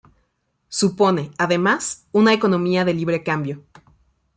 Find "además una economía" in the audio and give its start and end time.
1.37-2.83